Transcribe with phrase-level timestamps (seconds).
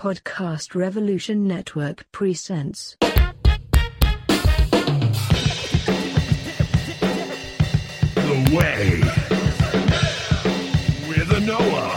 [0.00, 2.96] Podcast Revolution Network presents.
[8.14, 9.00] The Way
[11.06, 11.89] with Anoa.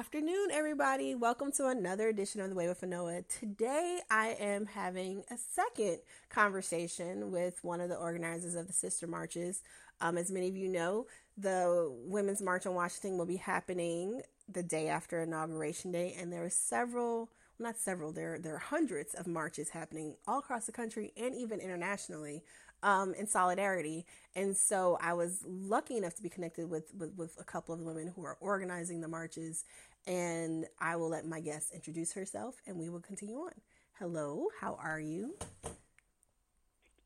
[0.00, 1.14] Afternoon, everybody.
[1.14, 3.22] Welcome to another edition of The Way with Anoa.
[3.28, 5.98] Today, I am having a second
[6.30, 9.62] conversation with one of the organizers of the Sister Marches.
[10.00, 11.04] Um, as many of you know,
[11.36, 16.46] the Women's March on Washington will be happening the day after Inauguration Day, and there
[16.46, 21.12] are several, not several, there, there are hundreds of marches happening all across the country
[21.14, 22.42] and even internationally
[22.82, 24.06] um, in solidarity.
[24.34, 27.80] And so I was lucky enough to be connected with, with, with a couple of
[27.80, 29.64] the women who are organizing the marches.
[30.06, 33.52] And I will let my guest introduce herself and we will continue on.
[33.98, 35.34] Hello, how are you?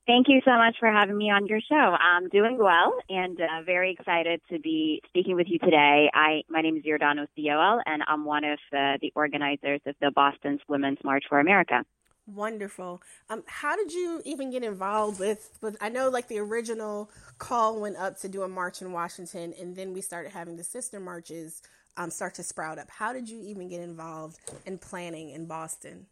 [0.07, 1.75] Thank you so much for having me on your show.
[1.75, 6.11] I'm doing well and uh, very excited to be speaking with you today.
[6.13, 10.11] I my name is Yordanos Eyoel, and I'm one of uh, the organizers of the
[10.11, 11.85] Boston's Women's March for America.
[12.27, 13.03] Wonderful.
[13.31, 15.77] Um, how did you even get involved with, with?
[15.81, 19.75] I know, like the original call went up to do a march in Washington, and
[19.75, 21.63] then we started having the sister marches
[21.97, 22.91] um, start to sprout up.
[22.91, 26.07] How did you even get involved in planning in Boston?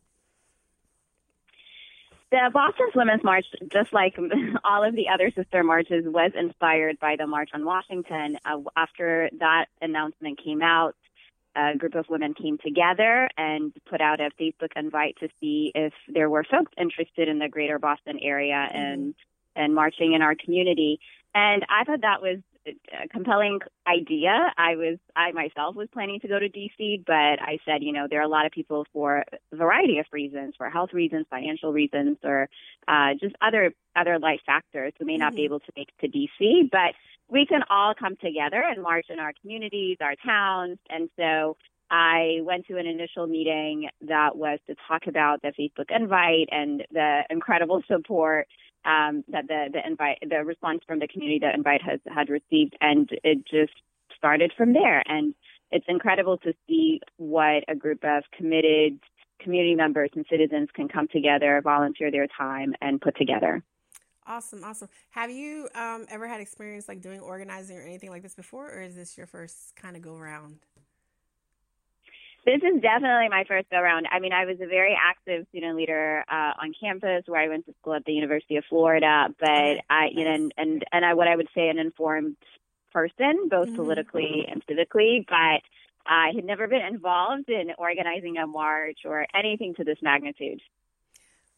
[2.31, 4.17] The Boston's Women's March, just like
[4.65, 8.39] all of the other sister marches, was inspired by the March on Washington.
[8.45, 10.95] Uh, after that announcement came out,
[11.55, 15.93] a group of women came together and put out a Facebook invite to see if
[16.09, 19.15] there were folks interested in the greater Boston area and
[19.55, 20.99] and marching in our community.
[21.35, 24.53] And I thought that was a compelling idea.
[24.57, 28.07] I was I myself was planning to go to DC, but I said, you know,
[28.09, 31.73] there are a lot of people for a variety of reasons, for health reasons, financial
[31.73, 32.49] reasons, or
[32.89, 36.19] uh, just other other life factors who may not be able to make it to
[36.19, 36.95] DC, but
[37.29, 40.79] we can all come together and march in our communities, our towns.
[40.91, 41.57] And so
[41.91, 46.85] I went to an initial meeting that was to talk about the Facebook invite and
[46.91, 48.49] the incredible support
[48.85, 52.77] um, that the, the invite, the response from the community that invite has had received.
[52.81, 53.73] And it just
[54.17, 55.03] started from there.
[55.07, 55.35] And
[55.71, 58.99] it's incredible to see what a group of committed
[59.41, 63.63] community members and citizens can come together, volunteer their time, and put together.
[64.27, 64.89] Awesome, awesome.
[65.11, 68.81] Have you um, ever had experience like doing organizing or anything like this before, or
[68.83, 70.59] is this your first kind of go round?
[72.45, 74.07] This is definitely my first go round.
[74.11, 77.67] I mean, I was a very active student leader uh, on campus where I went
[77.67, 79.47] to school at the University of Florida, but
[79.89, 82.37] I, you know, and, and, and I, what I would say an informed
[82.93, 83.77] person, both Mhm.
[83.77, 85.63] politically and civically, but
[86.05, 90.61] I had never been involved in organizing a march or anything to this magnitude.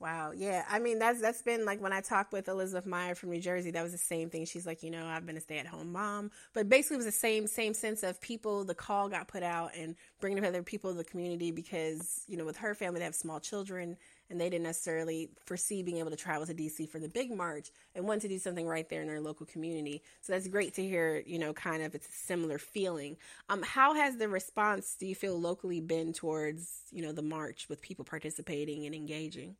[0.00, 0.64] Wow, yeah.
[0.68, 3.70] I mean, that's that's been like when I talked with Elizabeth Meyer from New Jersey.
[3.70, 4.44] That was the same thing.
[4.44, 7.46] She's like, you know, I've been a stay-at-home mom, but basically, it was the same
[7.46, 8.64] same sense of people.
[8.64, 12.44] The call got put out and bringing together people in the community because you know,
[12.44, 13.96] with her family, they have small children,
[14.28, 17.70] and they didn't necessarily foresee being able to travel to DC for the big march
[17.94, 20.02] and want to do something right there in their local community.
[20.22, 21.22] So that's great to hear.
[21.24, 23.16] You know, kind of it's a similar feeling.
[23.48, 27.68] Um, how has the response do you feel locally been towards you know the march
[27.70, 29.54] with people participating and engaging?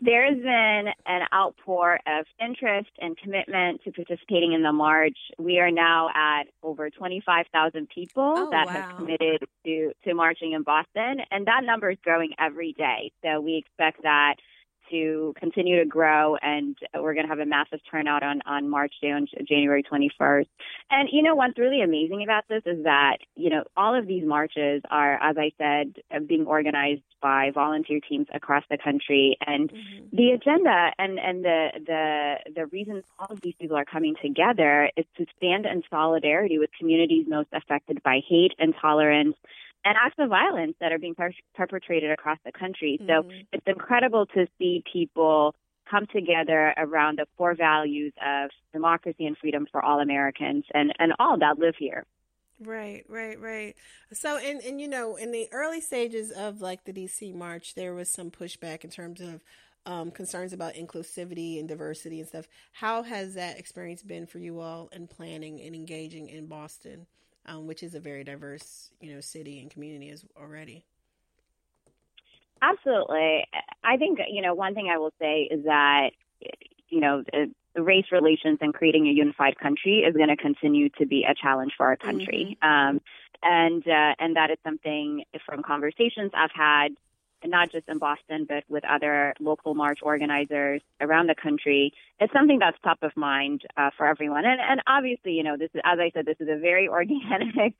[0.00, 5.18] There's been an outpour of interest and commitment to participating in the march.
[5.38, 8.74] We are now at over 25,000 people Oh, that wow.
[8.74, 13.10] have committed to, to marching in Boston, and that number is growing every day.
[13.24, 14.36] So we expect that
[14.90, 18.94] to continue to grow, and we're going to have a massive turnout on, on March
[19.02, 20.46] Day on January 21st.
[20.90, 24.24] And you know what's really amazing about this is that you know all of these
[24.24, 29.72] marches are, as I said, uh, being organized by volunteer teams across the country, and
[30.12, 34.90] the agenda and and the the the reason all of these people are coming together
[34.96, 39.36] is to stand in solidarity with communities most affected by hate, and intolerance,
[39.84, 43.00] and acts of violence that are being per- perpetrated across the country.
[43.06, 43.46] So Mhm.
[43.52, 45.54] it's incredible to see people
[45.86, 51.14] come together around the core values of democracy and freedom for all Americans and, and
[51.18, 52.04] all that live here.
[52.60, 53.76] Right, right, right.
[54.12, 57.94] So, and and you know, in the early stages of like the DC march, there
[57.94, 59.44] was some pushback in terms of
[59.86, 62.48] um, concerns about inclusivity and diversity and stuff.
[62.72, 67.06] How has that experience been for you all in planning and engaging in Boston,
[67.46, 70.84] um, which is a very diverse, you know, city and community as already?
[72.60, 73.46] Absolutely.
[73.84, 76.10] I think, you know, one thing I will say is that,
[76.88, 77.22] you know,
[77.76, 81.72] race relations and creating a unified country is going to continue to be a challenge
[81.76, 82.58] for our country.
[82.62, 82.96] Mm-hmm.
[82.96, 83.00] Um,
[83.42, 86.96] and, uh, and that is something from conversations I've had
[87.44, 91.92] not just in Boston, but with other local march organizers around the country.
[92.20, 94.44] It's something that's top of mind uh, for everyone.
[94.44, 97.74] And, and obviously, you know, this is, as I said, this is a very organic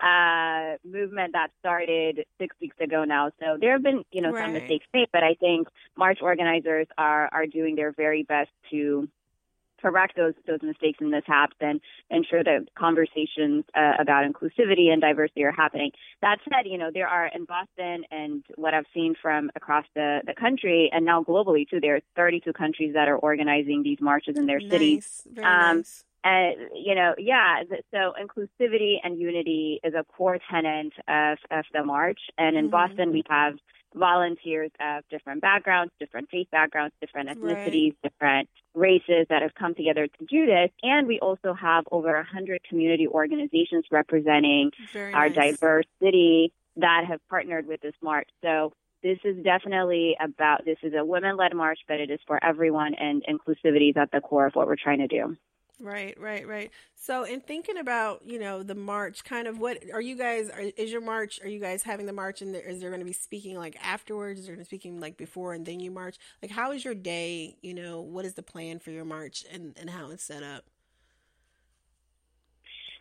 [0.00, 3.30] uh, movement that started six weeks ago now.
[3.40, 4.44] So there have been, you know, right.
[4.44, 9.08] some mistakes made, but I think march organizers are, are doing their very best to
[9.82, 11.80] correct those those mistakes and mishaps and
[12.10, 15.90] ensure that conversations uh, about inclusivity and diversity are happening.
[16.20, 20.20] That said, you know there are in Boston and what I've seen from across the
[20.24, 21.80] the country and now globally too.
[21.80, 24.70] There are 32 countries that are organizing these marches in their nice.
[24.70, 25.22] cities.
[25.30, 26.04] Very um, nice.
[26.24, 27.62] And you know, yeah.
[27.90, 32.20] So inclusivity and unity is a core tenet of of the march.
[32.38, 32.70] And in mm-hmm.
[32.70, 33.54] Boston, we have
[33.94, 38.10] volunteers of different backgrounds, different faith backgrounds, different ethnicities, right.
[38.10, 40.70] different races that have come together to do this.
[40.82, 45.52] And we also have over 100 community organizations representing Very our nice.
[45.52, 48.28] diverse city that have partnered with this march.
[48.42, 48.72] So
[49.02, 52.94] this is definitely about, this is a women led march, but it is for everyone
[52.94, 55.36] and inclusivity is at the core of what we're trying to do.
[55.80, 56.70] Right, right, right.
[56.94, 60.48] So, in thinking about you know the march, kind of what are you guys?
[60.48, 61.40] Are, is your march?
[61.42, 62.40] Are you guys having the march?
[62.40, 64.40] And is there going to be speaking like afterwards?
[64.40, 66.18] Is there going to be speaking like before and then you march?
[66.40, 67.56] Like, how is your day?
[67.62, 70.64] You know, what is the plan for your march and and how it's set up?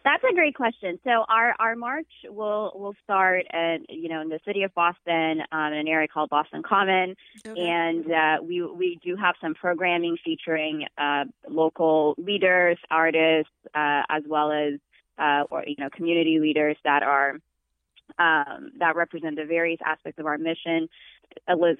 [0.03, 0.99] That's a great question.
[1.03, 5.41] So our, our march will will start at you know in the city of Boston,
[5.51, 7.15] um, in an area called Boston Common,
[7.45, 7.61] okay.
[7.61, 14.23] and uh, we we do have some programming featuring uh, local leaders, artists, uh, as
[14.27, 14.79] well as
[15.19, 17.37] uh, or you know community leaders that are
[18.17, 20.89] um, that represent the various aspects of our mission.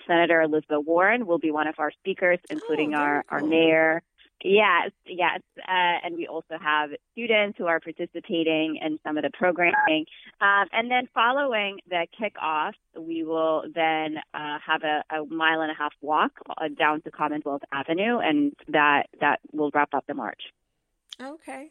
[0.08, 3.40] Senator Elizabeth Warren will be one of our speakers, including oh, our, cool.
[3.40, 4.02] our mayor,
[4.44, 5.42] Yes, yes.
[5.60, 10.06] Uh, and we also have students who are participating in some of the programming.
[10.40, 15.72] Um, and then following the kickoff, we will then uh, have a, a, mile and
[15.72, 20.14] a half walk uh, down to Commonwealth Avenue, and that, that will wrap up the
[20.14, 20.42] march.
[21.22, 21.70] Okay.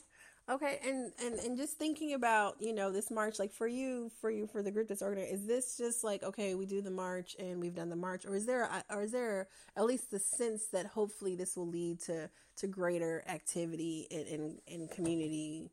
[0.51, 4.31] Okay, and, and and just thinking about you know this march, like for you, for
[4.31, 7.37] you, for the group that's organized, is this just like okay, we do the march
[7.39, 10.67] and we've done the march, or is there or is there at least the sense
[10.73, 15.71] that hopefully this will lead to to greater activity in in, in community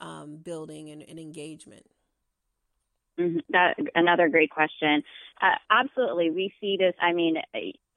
[0.00, 1.84] um, building and, and engagement?
[3.18, 3.40] Mm-hmm.
[3.50, 5.02] That another great question.
[5.42, 6.94] Uh, absolutely, we see this.
[6.98, 7.36] I mean,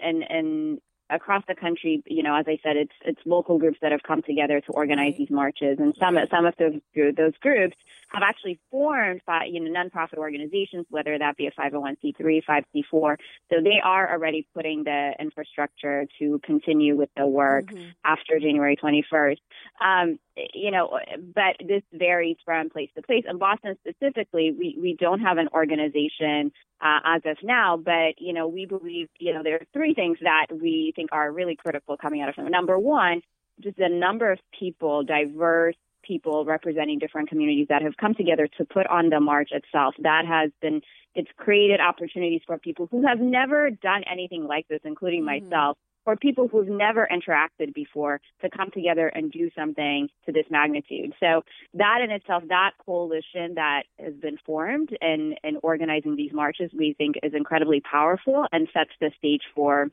[0.02, 3.92] and and across the country, you know, as I said, it's it's local groups that
[3.92, 7.78] have come together to organize these marches, and some some of those those groups
[8.10, 13.16] have actually formed by you know nonprofit organizations, whether that be a 501c3, 5c4.
[13.50, 17.90] So they are already putting the infrastructure to continue with the work mm-hmm.
[18.06, 19.38] after January 21st.
[19.84, 20.20] Um,
[20.54, 21.00] you know,
[21.34, 23.24] but this varies from place to place.
[23.30, 26.52] In Boston specifically, we we don't have an organization
[26.82, 30.18] uh, as of now, but you know, we believe you know there are three things
[30.22, 32.50] that we think are really critical coming out of it.
[32.50, 33.22] Number one,
[33.62, 35.76] just the number of people, diverse
[36.08, 39.96] people representing different communities that have come together to put on the march itself.
[40.00, 40.82] That has been
[41.16, 45.50] it's created opportunities for people who have never done anything like this, including mm-hmm.
[45.50, 50.46] myself, or people who've never interacted before to come together and do something to this
[50.50, 51.14] magnitude.
[51.20, 56.32] So that in itself, that coalition that has been formed and in, in organizing these
[56.32, 59.90] marches, we think is incredibly powerful and sets the stage for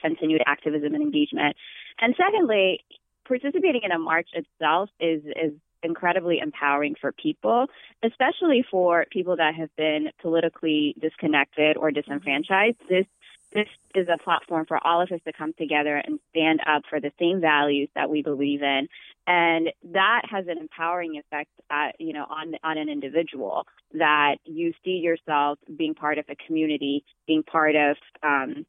[0.00, 1.56] continued activism and engagement.
[2.00, 2.80] And secondly,
[3.28, 7.66] participating in a march itself is is incredibly empowering for people,
[8.02, 12.76] especially for people that have been politically disconnected or disenfranchised.
[12.88, 13.06] This
[13.52, 17.00] this is a platform for all of us to come together and stand up for
[17.00, 18.88] the same values that we believe in
[19.26, 24.72] and that has an empowering effect at, you know on on an individual that you
[24.84, 28.66] see yourself being part of a community being part of um,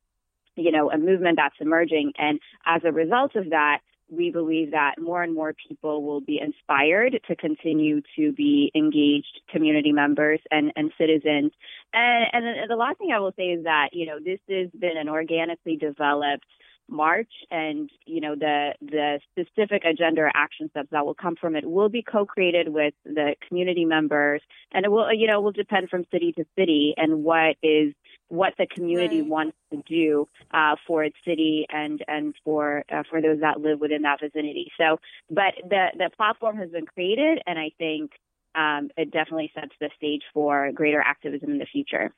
[0.56, 4.96] you know a movement that's emerging and as a result of that we believe that
[5.00, 10.72] more and more people will be inspired to continue to be engaged community members and,
[10.75, 11.51] and citizens.
[11.94, 14.98] And, and the last thing I will say is that, you know, this has been
[14.98, 16.46] an organically developed
[16.89, 21.56] March and you know the the specific agenda or action steps that will come from
[21.56, 25.89] it will be co-created with the community members and it will you know will depend
[25.89, 27.94] from city to city and what is
[28.29, 29.29] what the community right.
[29.29, 33.79] wants to do uh, for its city and and for uh, for those that live
[33.79, 34.71] within that vicinity.
[34.79, 38.12] So, but the the platform has been created, and I think
[38.55, 42.13] um, it definitely sets the stage for greater activism in the future.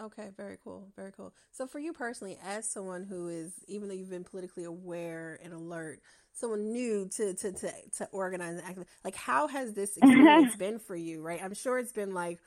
[0.00, 1.34] Okay, very cool, very cool.
[1.52, 5.52] So, for you personally, as someone who is, even though you've been politically aware and
[5.52, 6.00] alert,
[6.32, 10.78] someone new to to to, to organize and act, like how has this experience been
[10.78, 11.20] for you?
[11.20, 12.38] Right, I'm sure it's been like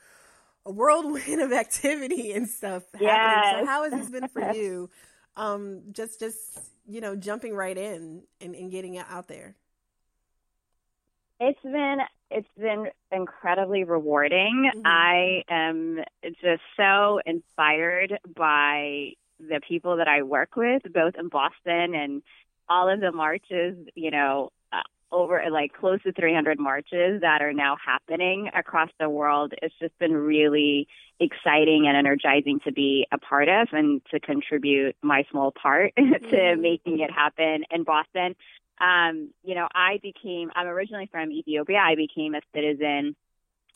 [0.66, 2.84] a whirlwind of activity and stuff.
[2.98, 3.60] Yeah.
[3.60, 4.90] So, how has this been for you?
[5.36, 9.54] Um, just just you know, jumping right in and, and getting it out there.
[11.38, 11.98] It's been
[12.30, 14.70] it's been incredibly rewarding.
[14.74, 14.82] Mhm.
[14.84, 16.04] I am
[16.42, 22.22] just so inspired by the people that I work with, both in Boston and
[22.68, 24.52] all of the marches, you know,
[25.12, 29.52] over like close to 300 marches that are now happening across the world.
[29.62, 30.86] It's just been really
[31.18, 36.02] exciting and energizing to be a part of and to contribute my small part to
[36.02, 36.60] Mhm.
[36.60, 38.34] making it happen in Boston
[38.82, 41.76] um, you know, I became, I'm originally from Ethiopia.
[41.76, 43.14] I became a citizen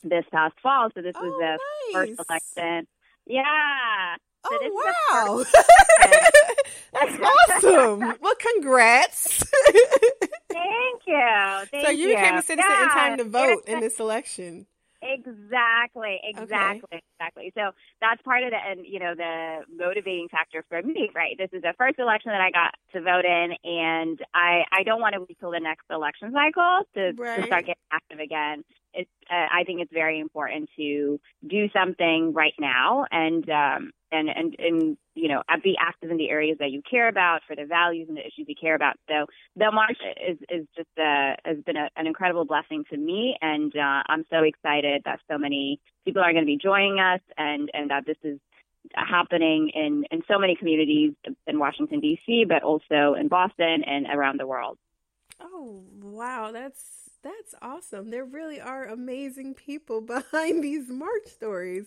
[0.02, 0.88] this past fall.
[0.94, 1.58] So this was Oh, the
[1.98, 2.16] nice.
[2.16, 2.86] first election.
[3.26, 4.16] Yeah.
[4.48, 5.44] So this is the Oh wow,
[6.94, 7.18] that's
[7.66, 8.14] awesome!
[8.22, 9.44] Well, congrats.
[10.54, 11.66] Thank you.
[11.70, 14.66] Thank so you became a citizen in time to vote in this election.
[15.02, 17.52] Exactly, exactly, exactly.
[17.54, 21.36] So that's part of the, and you know, the motivating factor for me, right?
[21.36, 25.00] This is the first election that I got to vote in, and I I don't
[25.02, 27.40] want to wait till the next election cycle to, Right.
[27.40, 28.64] to start getting active again.
[28.94, 34.28] It's uh, I think it's very important to do something right now, and um and
[34.28, 37.64] and and you know, be active in the areas that you care about for the
[37.64, 38.96] values and the issues you care about.
[39.08, 39.98] So the march
[40.28, 44.24] is is just uh, has been a, an incredible blessing to me, and uh, I'm
[44.30, 48.06] so excited that so many people are going to be joining us, and and that
[48.06, 48.38] this is
[48.94, 51.12] happening in in so many communities
[51.46, 54.78] in Washington D.C., but also in Boston and around the world.
[55.40, 58.10] Oh wow, that's that's awesome.
[58.10, 61.86] There really are amazing people behind these March stories.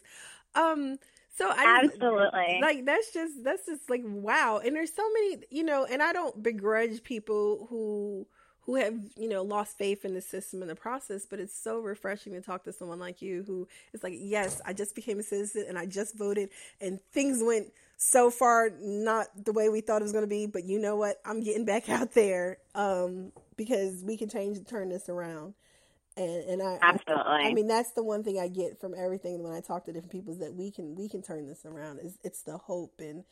[0.55, 0.97] Um,
[1.37, 2.59] so I Absolutely.
[2.59, 4.61] like that's just that's just like wow.
[4.63, 8.27] And there's so many, you know, and I don't begrudge people who
[8.61, 11.79] who have you know lost faith in the system and the process, but it's so
[11.79, 15.23] refreshing to talk to someone like you who is like, yes, I just became a
[15.23, 16.49] citizen and I just voted,
[16.81, 20.45] and things went so far not the way we thought it was going to be,
[20.45, 21.19] but you know what?
[21.25, 25.55] I'm getting back out there um, because we can change turn this around.
[26.15, 27.47] And and I, I Absolutely.
[27.47, 30.11] I mean that's the one thing I get from everything when I talk to different
[30.11, 31.99] people is that we can we can turn this around.
[32.01, 33.23] It's, it's the hope and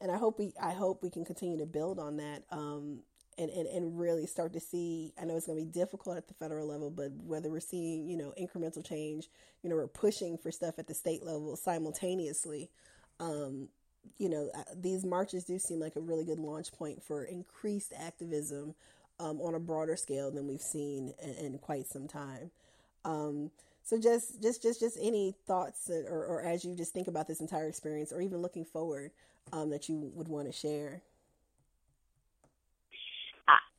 [0.00, 2.44] and I hope we I hope we can continue to build on that.
[2.50, 3.00] Um,
[3.38, 6.28] and, and, and really start to see I know it's going to be difficult at
[6.28, 9.28] the federal level, but whether we're seeing, you know, incremental change,
[9.62, 12.70] you know, we're pushing for stuff at the state level simultaneously.
[13.20, 13.68] Um,
[14.18, 17.92] you know, uh, these marches do seem like a really good launch point for increased
[17.98, 18.74] activism
[19.20, 22.50] um, on a broader scale than we've seen in, in quite some time.
[23.04, 23.50] Um,
[23.82, 27.40] so just, just, just, just any thoughts or, or as you just think about this
[27.40, 29.10] entire experience, or even looking forward,
[29.52, 31.02] um, that you would want to share.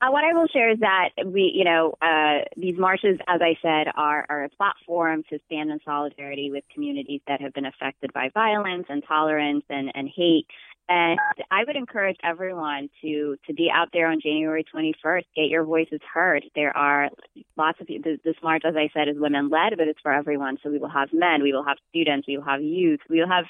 [0.03, 3.55] Uh, what I will share is that we, you know, uh, these marches, as I
[3.61, 8.11] said, are, are a platform to stand in solidarity with communities that have been affected
[8.11, 10.45] by violence, intolerance, and, and hate.
[10.89, 11.17] And
[11.49, 15.23] I would encourage everyone to to be out there on January 21st.
[15.37, 16.43] Get your voices heard.
[16.53, 17.09] There are
[17.55, 20.57] lots of this march, as I said, is women led, but it's for everyone.
[20.61, 23.29] So we will have men, we will have students, we will have youth, we will
[23.29, 23.45] have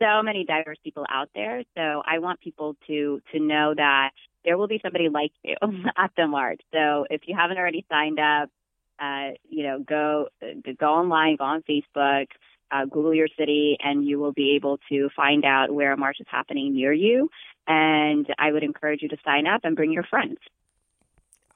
[0.00, 1.62] so many diverse people out there.
[1.76, 4.12] So I want people to to know that
[4.44, 5.56] there will be somebody like you
[5.96, 6.60] at the march.
[6.72, 8.50] So if you haven't already signed up,
[8.98, 10.28] uh, you know, go
[10.78, 12.26] go online, go on Facebook,
[12.70, 16.18] uh, Google your city, and you will be able to find out where a march
[16.20, 17.30] is happening near you.
[17.66, 20.38] And I would encourage you to sign up and bring your friends.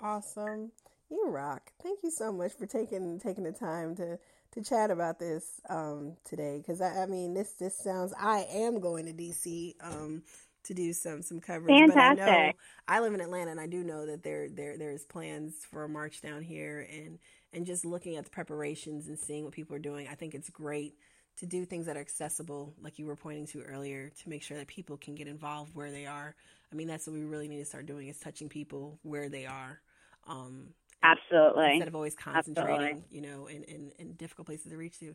[0.01, 0.73] Awesome.
[1.11, 1.71] You rock.
[1.83, 4.19] Thank you so much for taking taking the time to
[4.53, 6.59] to chat about this um, today.
[6.59, 8.15] Because I, I mean, this this sounds.
[8.19, 10.23] I am going to DC um,
[10.65, 11.87] to do some some coverage.
[11.87, 12.53] But I know
[12.89, 15.89] I live in Atlanta, and I do know that there there there's plans for a
[15.89, 17.19] march down here, and
[17.53, 20.51] and just looking at the preparations and seeing what people are doing, I think it's
[20.51, 20.95] great
[21.39, 24.57] to do things that are accessible, like you were pointing to earlier, to make sure
[24.59, 26.35] that people can get involved where they are.
[26.73, 29.47] I mean, that's what we really need to start doing is touching people where they
[29.47, 29.81] are.
[30.27, 30.69] Um,
[31.03, 31.73] Absolutely.
[31.73, 33.05] instead of always concentrating, Absolutely.
[33.11, 35.15] you know, in, in, in difficult places to reach to.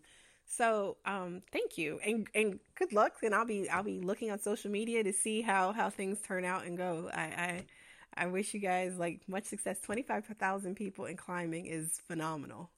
[0.51, 3.17] So, um, thank you and and good luck.
[3.21, 6.43] And I'll be I'll be looking on social media to see how how things turn
[6.43, 7.09] out and go.
[7.13, 7.65] I I,
[8.23, 9.79] I wish you guys like much success.
[9.79, 12.71] Twenty five thousand people in climbing is phenomenal.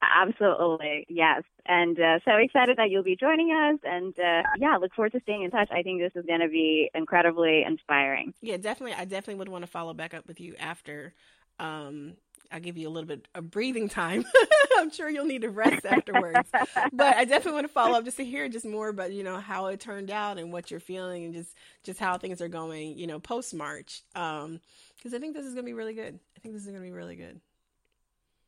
[0.00, 1.42] Absolutely, yes.
[1.66, 3.78] And uh, so excited that you'll be joining us.
[3.84, 5.68] And uh, yeah, look forward to staying in touch.
[5.70, 8.32] I think this is going to be incredibly inspiring.
[8.40, 8.94] Yeah, definitely.
[8.94, 11.14] I definitely would want to follow back up with you after.
[11.58, 12.14] Um,
[12.50, 14.24] I'll give you a little bit of breathing time.
[14.78, 16.48] I'm sure you'll need to rest afterwards.
[16.92, 19.38] but I definitely want to follow up just to hear just more about, you know,
[19.38, 22.96] how it turned out and what you're feeling and just just how things are going,
[22.96, 24.02] you know, post March.
[24.14, 24.60] Um,
[24.96, 26.18] because I think this is going to be really good.
[26.36, 27.40] I think this is going to be really good.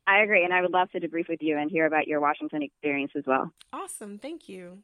[0.07, 2.63] I agree, and I would love to debrief with you and hear about your Washington
[2.63, 3.53] experience as well.
[3.73, 4.79] Awesome, thank you.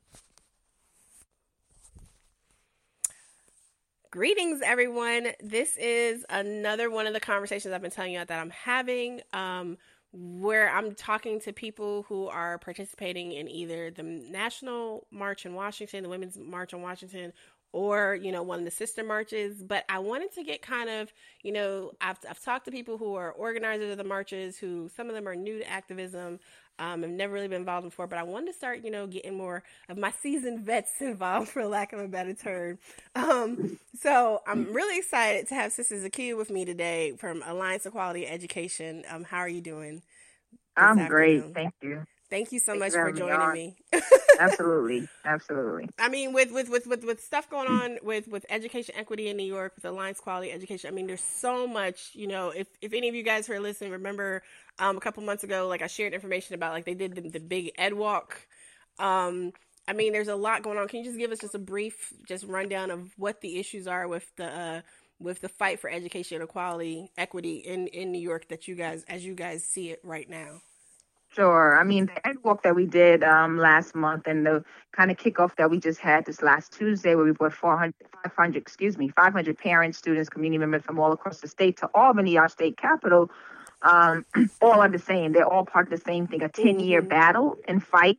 [4.16, 5.28] Greetings, everyone.
[5.40, 9.76] This is another one of the conversations I've been telling you that I'm having, um,
[10.11, 16.02] where I'm talking to people who are participating in either the National March in Washington,
[16.02, 17.35] the Women's March in Washington,
[17.73, 21.12] or you know one of the sister marches but i wanted to get kind of
[21.42, 25.08] you know i've, I've talked to people who are organizers of the marches who some
[25.08, 26.38] of them are new to activism
[26.78, 29.37] um, have never really been involved before but i wanted to start you know getting
[29.37, 32.78] more of my seasoned vets involved for lack of a better term.
[33.14, 38.26] Um, so i'm really excited to have sister Zakiyah with me today from alliance equality
[38.26, 39.04] education.
[39.11, 40.02] Um, how are you doing
[40.76, 41.09] i'm afternoon?
[41.09, 43.76] great thank you Thank you so Thank much you for joining me.
[44.40, 45.88] absolutely, absolutely.
[45.99, 49.37] I mean, with, with with with with stuff going on with with education equity in
[49.37, 50.88] New York, with Alliance Quality Education.
[50.88, 52.11] I mean, there's so much.
[52.14, 54.42] You know, if if any of you guys who are listening remember,
[54.78, 57.40] um, a couple months ago, like I shared information about like they did the, the
[57.40, 58.40] big Ed Walk.
[58.99, 59.52] Um,
[59.88, 60.88] I mean, there's a lot going on.
[60.88, 64.09] Can you just give us just a brief, just rundown of what the issues are
[64.09, 64.80] with the uh,
[65.21, 69.25] with the fight for education equality, equity in in New York that you guys, as
[69.25, 70.61] you guys see it right now?
[71.36, 71.78] Sure.
[71.78, 75.18] I mean, the ed walk that we did um, last month and the kind of
[75.18, 77.92] kickoff that we just had this last Tuesday, where we brought 400,
[78.24, 82.38] 500, excuse me, 500 parents, students, community members from all across the state to Albany,
[82.38, 83.30] our state capital,
[83.82, 84.24] um,
[84.62, 85.32] all are the same.
[85.32, 87.10] They're all part of the same thing a 10 year mm-hmm.
[87.10, 88.18] battle and fight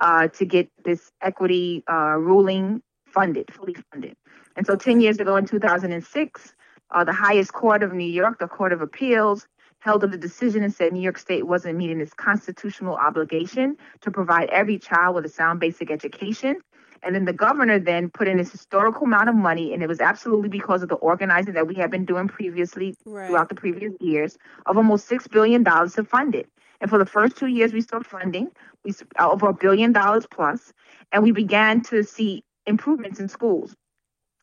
[0.00, 4.16] uh, to get this equity uh, ruling funded, fully funded.
[4.56, 6.54] And so 10 years ago in 2006,
[6.90, 9.46] uh, the highest court of New York, the Court of Appeals,
[9.80, 14.10] held up the decision and said New York State wasn't meeting its constitutional obligation to
[14.10, 16.56] provide every child with a sound basic education.
[17.02, 20.00] And then the governor then put in this historical amount of money, and it was
[20.00, 23.28] absolutely because of the organizing that we had been doing previously right.
[23.28, 26.48] throughout the previous years of almost six billion dollars to fund it.
[26.80, 28.48] And for the first two years, we started funding,
[28.84, 30.72] we over a billion dollars plus,
[31.12, 33.74] and we began to see improvements in schools.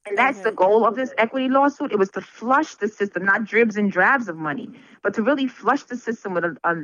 [0.08, 0.56] And that's the mm-hmm.
[0.56, 1.92] goal of this equity lawsuit.
[1.92, 4.70] It was to flush the system, not dribs and drabs of money,
[5.02, 6.76] but to really flush the system with a, a,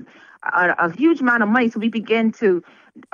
[0.43, 2.63] a, a huge amount of money so we begin to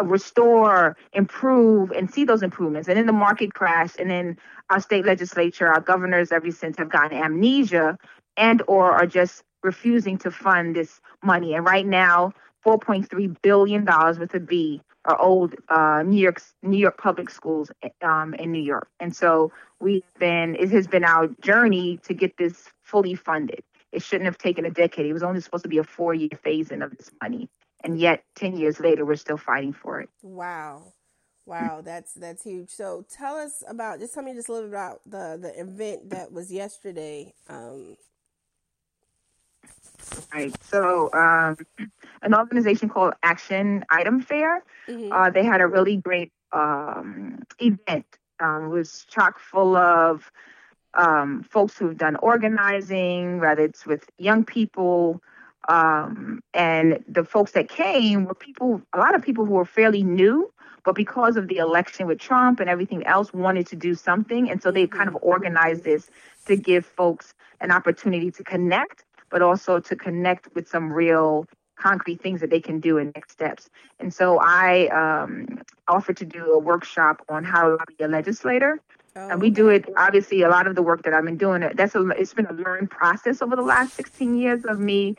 [0.01, 2.87] restore, improve, and see those improvements.
[2.87, 4.37] And then the market crash, and then
[4.69, 7.97] our state legislature, our governors ever since have gotten amnesia
[8.37, 11.53] and or are just refusing to fund this money.
[11.53, 12.31] And right now,
[12.65, 13.85] $4.3 billion
[14.19, 18.61] with a B are old uh, New York New York public schools um, in New
[18.61, 23.63] York, and so we've been it has been our journey to get this fully funded.
[23.91, 25.05] It shouldn't have taken a decade.
[25.05, 27.49] It was only supposed to be a four year phase in of this money,
[27.83, 30.09] and yet ten years later, we're still fighting for it.
[30.21, 30.93] Wow.
[31.45, 32.69] Wow, that's that's huge.
[32.71, 36.09] So tell us about just tell me just a little bit about the the event
[36.09, 37.33] that was yesterday.
[37.47, 37.95] Um,
[40.33, 40.55] Right.
[40.63, 41.57] So, um,
[42.21, 45.11] an organization called Action Item Fair, mm-hmm.
[45.11, 48.05] uh, they had a really great um, event.
[48.39, 50.31] Um, it was chock full of
[50.93, 55.21] um, folks who've done organizing, whether it's with young people.
[55.69, 60.03] Um, and the folks that came were people, a lot of people who were fairly
[60.03, 60.51] new,
[60.85, 64.49] but because of the election with Trump and everything else, wanted to do something.
[64.49, 65.27] And so they kind of mm-hmm.
[65.27, 66.09] organized this
[66.45, 71.45] to give folks an opportunity to connect but also to connect with some real
[71.77, 73.69] concrete things that they can do in next steps.
[73.99, 78.79] And so I um, offered to do a workshop on how to be a legislator.
[79.15, 81.67] Oh, and we do it obviously a lot of the work that I've been doing
[81.73, 85.15] that's a it's been a learned process over the last 16 years of me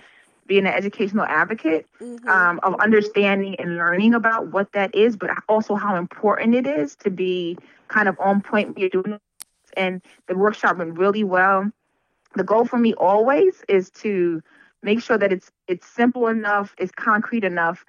[0.47, 2.29] being an educational advocate mm-hmm.
[2.29, 6.94] um, of understanding and learning about what that is but also how important it is
[6.97, 9.23] to be kind of on point when you're doing it
[9.77, 11.68] and the workshop went really well
[12.38, 14.42] the goal for me always is to
[14.83, 17.85] make sure that it's it's simple enough, it's concrete enough.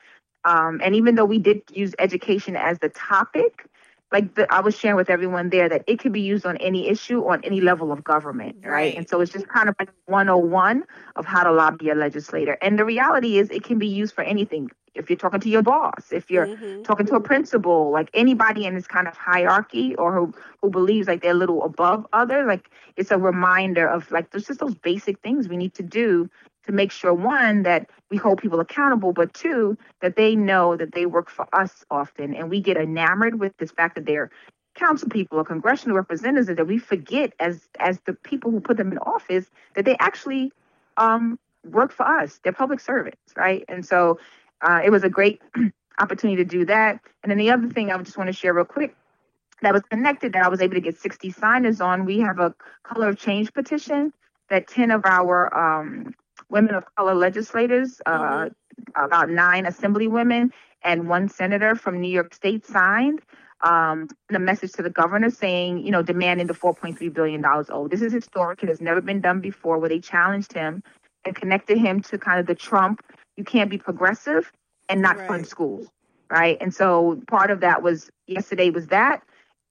[0.46, 3.68] Um, and even though we did use education as the topic,
[4.12, 6.88] like the, I was sharing with everyone there that it could be used on any
[6.88, 8.72] issue on any level of government, right?
[8.72, 8.98] right?
[8.98, 10.84] And so it's just kind of like 101
[11.16, 12.58] of how to lobby a legislator.
[12.62, 14.72] And the reality is it can be used for anything.
[14.95, 16.84] If you're talking to your boss, if you're mm-hmm.
[16.84, 21.08] talking to a principal, like anybody in this kind of hierarchy or who, who believes
[21.08, 24.75] like they're a little above others, like it's a reminder of like there's just those
[24.75, 26.30] basic things we need to do
[26.65, 30.91] to make sure one that we hold people accountable but two that they know that
[30.93, 34.30] they work for us often and we get enamored with this fact that they're
[34.75, 38.91] council people or congressional representatives that we forget as as the people who put them
[38.91, 40.52] in office that they actually
[40.97, 42.39] um work for us.
[42.43, 43.63] They're public servants, right?
[43.67, 44.19] And so
[44.62, 45.41] uh, it was a great
[46.00, 47.00] opportunity to do that.
[47.24, 48.95] And then the other thing I just want to share real quick
[49.62, 52.06] that was connected that I was able to get 60 signers on.
[52.06, 54.13] We have a color of change petition
[54.50, 56.13] that 10 of our um,
[56.50, 59.06] women of color legislators, uh, mm-hmm.
[59.06, 60.52] about nine assembly women,
[60.84, 63.22] and one senator from New York State signed
[63.62, 67.91] um, a message to the governor saying, you know, demanding the $4.3 billion owed.
[67.91, 68.63] This is historic.
[68.63, 70.82] It has never been done before where they challenged him
[71.26, 73.04] and connected him to kind of the Trump,
[73.39, 74.52] you can't be progressive
[74.89, 75.28] and not right.
[75.28, 75.88] fund schools,
[76.30, 76.58] right?
[76.60, 79.23] And so part of that was yesterday was that.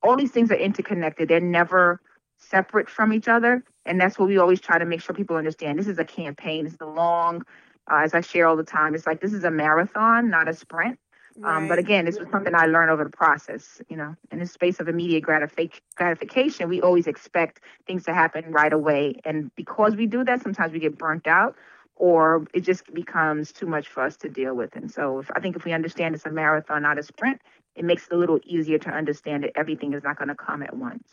[0.03, 1.29] All these things are interconnected.
[1.29, 2.01] They're never
[2.39, 3.63] separate from each other.
[3.85, 5.79] And that's what we always try to make sure people understand.
[5.79, 6.67] This is a campaign.
[6.67, 7.43] It's a long,
[7.91, 10.55] uh, as I share all the time, it's like this is a marathon, not a
[10.55, 10.99] sprint.
[11.37, 11.57] Right.
[11.57, 13.81] Um, but again, this was something I learned over the process.
[13.89, 18.51] You know, in the space of immediate gratific- gratification, we always expect things to happen
[18.51, 21.55] right away, and because we do that, sometimes we get burnt out,
[21.99, 24.75] or it just becomes too much for us to deal with.
[24.77, 27.41] And so, if, I think if we understand it's a marathon, not a sprint,
[27.77, 30.63] it makes it a little easier to understand that everything is not going to come
[30.63, 31.09] at once.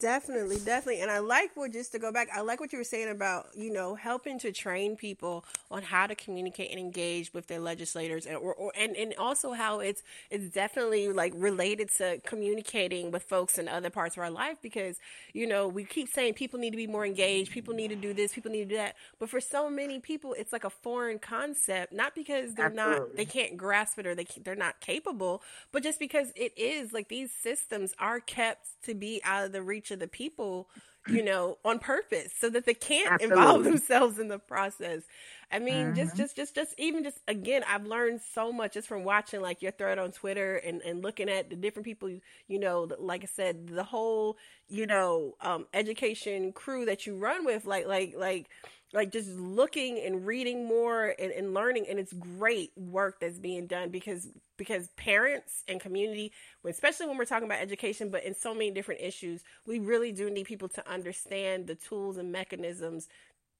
[0.00, 1.02] Definitely, definitely.
[1.02, 3.48] And I like what just to go back, I like what you were saying about,
[3.54, 8.24] you know, helping to train people on how to communicate and engage with their legislators
[8.24, 13.24] and or, or and, and also how it's it's definitely like related to communicating with
[13.24, 14.96] folks in other parts of our life because,
[15.34, 18.14] you know, we keep saying people need to be more engaged, people need to do
[18.14, 18.96] this, people need to do that.
[19.18, 23.00] But for so many people it's like a foreign concept, not because they're Absolutely.
[23.00, 25.42] not they can't grasp it or they they're not capable,
[25.72, 29.62] but just because it is like these systems are kept to be out of the
[29.74, 30.68] reach of the people,
[31.08, 33.36] you know, on purpose so that they can't Absolutely.
[33.36, 35.02] involve themselves in the process.
[35.50, 35.96] I mean, mm-hmm.
[35.96, 39.62] just, just, just, just, even just, again, I've learned so much just from watching like
[39.62, 42.08] your thread on Twitter and, and looking at the different people,
[42.48, 44.36] you know, like I said, the whole,
[44.68, 48.48] you know, um, education crew that you run with, like, like, like,
[48.94, 53.66] like just looking and reading more and, and learning and it's great work that's being
[53.66, 56.32] done because because parents and community
[56.64, 60.30] especially when we're talking about education but in so many different issues we really do
[60.30, 63.08] need people to understand the tools and mechanisms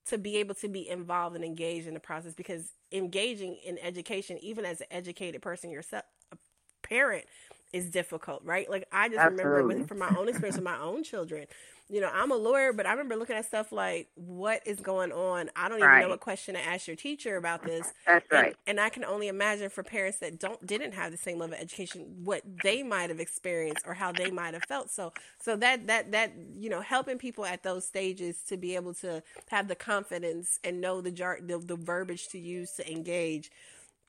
[0.06, 4.38] to be able to be involved and engaged in the process because engaging in education
[4.40, 6.36] even as an educated person yourself a
[6.86, 7.24] parent
[7.74, 9.44] is difficult right like i just Absolutely.
[9.44, 11.46] remember with, from my own experience with my own children
[11.90, 15.12] you know, I'm a lawyer, but I remember looking at stuff like, what is going
[15.12, 15.50] on?
[15.54, 16.00] I don't even right.
[16.00, 17.92] know what question to ask your teacher about this.
[18.06, 18.56] That's and, right.
[18.66, 21.60] And I can only imagine for parents that don't didn't have the same level of
[21.60, 24.90] education, what they might have experienced or how they might have felt.
[24.90, 28.94] So, so that that that you know, helping people at those stages to be able
[28.94, 33.50] to have the confidence and know the jar the, the verbiage to use to engage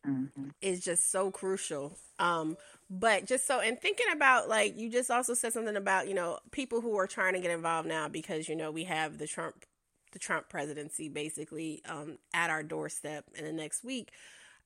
[0.08, 0.48] mm-hmm.
[0.62, 1.98] is just so crucial.
[2.20, 2.56] Um,
[2.90, 6.40] but just so and thinking about like you just also said something about you know
[6.52, 9.66] people who are trying to get involved now because you know we have the Trump
[10.12, 14.12] the Trump presidency basically um, at our doorstep in the next week.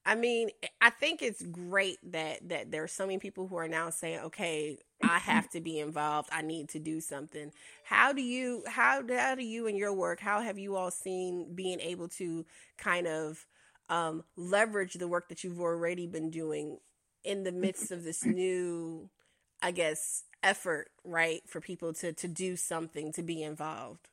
[0.05, 0.49] I mean,
[0.81, 4.19] I think it's great that that there are so many people who are now saying,
[4.19, 6.29] "Okay, I have to be involved.
[6.31, 7.51] I need to do something."
[7.83, 10.19] How do you how how do you in your work?
[10.19, 12.45] How have you all seen being able to
[12.77, 13.45] kind of
[13.89, 16.77] um, leverage the work that you've already been doing
[17.23, 19.09] in the midst of this new,
[19.61, 24.09] I guess, effort, right, for people to to do something, to be involved.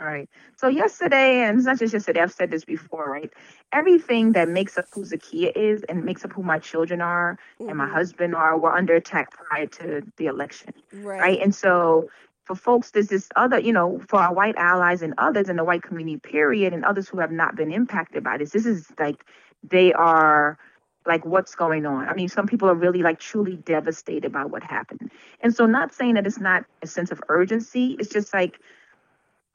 [0.00, 0.30] All right.
[0.56, 3.30] So yesterday, and it's not just yesterday, I've said this before, right?
[3.70, 7.68] Everything that makes up who Zakiyah is and makes up who my children are mm-hmm.
[7.68, 7.94] and my mm-hmm.
[7.94, 10.72] husband are were under attack prior to the election.
[10.90, 11.20] Right.
[11.20, 11.40] right.
[11.42, 12.08] And so
[12.44, 15.64] for folks, there's this other, you know, for our white allies and others in the
[15.64, 19.22] white community, period, and others who have not been impacted by this, this is like
[19.62, 20.58] they are
[21.06, 22.08] like what's going on.
[22.08, 25.10] I mean, some people are really like truly devastated by what happened.
[25.40, 28.60] And so not saying that it's not a sense of urgency, it's just like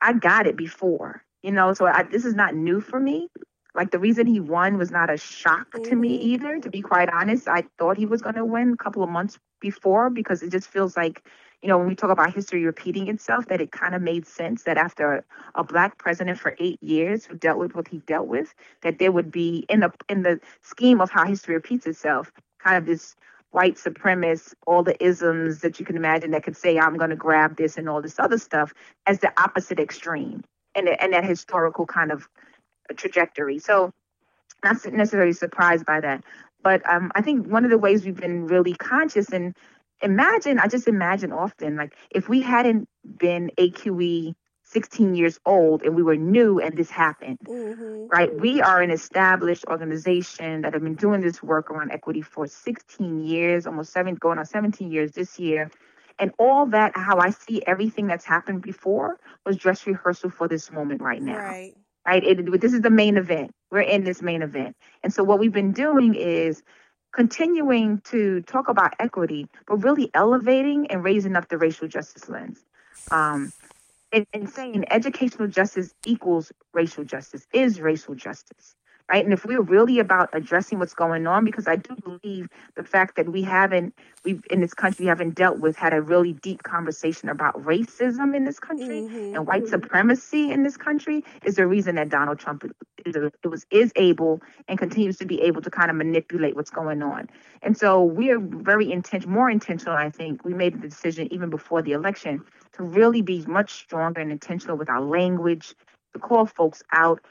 [0.02, 3.30] I got it before, you know, so I, this is not new for me.
[3.74, 5.84] Like the reason he won was not a shock mm-hmm.
[5.84, 6.28] to me mm-hmm.
[6.28, 7.48] either, to be quite honest.
[7.48, 10.70] I thought he was going to win a couple of months before because it just
[10.70, 11.24] feels like
[11.66, 14.62] you know, when we talk about history repeating itself, that it kind of made sense
[14.66, 15.24] that after a,
[15.56, 19.12] a, black president for eight years who dealt with what he dealt with, that there
[19.12, 23.16] would be in the in the scheme of how history repeats itself, kind of this
[23.50, 27.16] white supremacist, all the isms that you can imagine that could say, I'm going to
[27.16, 28.72] grab this and all this other stuff
[29.08, 30.44] as the opposite extreme
[30.76, 32.30] and, and that historical kind of
[32.96, 33.58] trajectory.
[33.58, 33.92] So,
[34.64, 36.24] not necessarily surprised by that.
[36.66, 39.56] But um, I think one of the ways we've been really conscious and
[40.02, 45.96] imagine, I just imagine often, like if we hadn't been AQE 16 years old and
[45.96, 48.08] we were new and this happened, mm-hmm.
[48.08, 48.34] right?
[48.40, 53.24] We are an established organization that have been doing this work around equity for 16
[53.24, 55.70] years, almost seven, going on 17 years this year.
[56.18, 60.72] And all that, how I see everything that's happened before was dress rehearsal for this
[60.72, 61.38] moment right now.
[61.38, 61.74] Right.
[62.06, 62.24] right?
[62.24, 63.52] It, this is the main event.
[63.70, 64.76] We're in this main event.
[65.04, 66.64] And so what we've been doing is
[67.16, 72.60] continuing to talk about equity, but really elevating and raising up the racial justice lens.
[73.10, 73.54] Um,
[74.12, 78.76] and, and saying educational justice equals racial justice is racial justice
[79.10, 79.24] right?
[79.24, 83.16] And if we're really about addressing what's going on, because I do believe the fact
[83.18, 86.64] that we haven't, we've in this country, we haven't dealt with, had a really deep
[86.64, 89.36] conversation about racism in this country Mhm.
[89.36, 92.66] and white supremacy in this country is the reason that Donald Trump
[93.06, 96.72] is, it was is able and continues to be able to kind of manipulate what's
[96.72, 97.30] going on.
[97.62, 99.96] And so we are very intent, more intentional.
[99.96, 104.22] I think we made the decision even before the election to really be much stronger
[104.22, 105.76] and intentional with our language,
[106.14, 107.22] to call folks out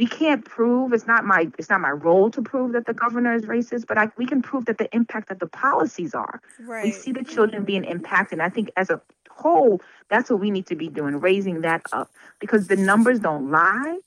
[0.00, 3.34] we can't prove it's not my it's not my role to prove that the governor
[3.34, 6.40] is racist but I, we can prove that the impact that the policies are.
[6.58, 6.84] Right.
[6.84, 10.50] we see the children being impacted and i think as a whole that's what we
[10.50, 12.10] need to be doing raising that up
[12.40, 13.98] because the numbers don't lie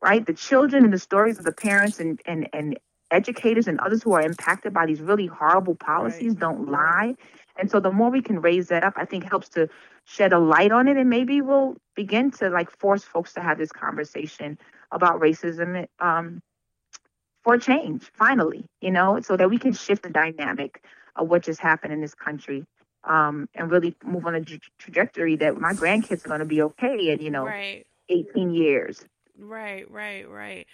[0.00, 0.24] right?
[0.24, 2.78] The children and the stories of the parents and and, and
[3.10, 7.14] educators and others who are impacted by these really horrible policies don't lie.
[7.56, 9.68] And so the more we can raise that up i think helps to
[10.04, 13.58] shed a light on it and maybe we'll begin to like force folks to have
[13.58, 14.56] this conversation
[14.90, 16.40] about racism um,
[17.42, 20.84] for change, finally, you know, so that we can shift the dynamic
[21.16, 22.66] of what just happened in this country
[23.04, 26.62] um, and really move on a tra- trajectory that my grandkids are going to be
[26.62, 27.86] okay in, you know, Right.
[28.08, 29.04] 18 years.
[29.38, 30.66] Right, right, right.